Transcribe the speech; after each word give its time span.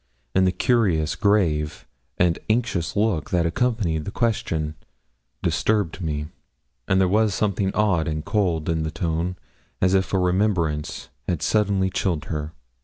and 0.33 0.47
the 0.47 0.51
curious, 0.51 1.15
grave, 1.15 1.85
and 2.17 2.39
anxious 2.49 2.95
look 2.95 3.29
that 3.29 3.45
accompanied 3.45 4.03
the 4.03 4.09
question, 4.09 4.73
disturbed 5.43 6.01
me; 6.01 6.25
and 6.87 6.99
there 6.99 7.07
was 7.07 7.35
something 7.35 7.71
odd 7.75 8.07
and 8.07 8.25
cold 8.25 8.67
in 8.67 8.81
the 8.81 8.89
tone 8.89 9.35
as 9.79 9.93
if 9.93 10.11
a 10.11 10.17
remembrance 10.17 11.09
had 11.29 11.43
suddenly 11.43 11.91
chilled 11.91 12.25
her. 12.25 12.51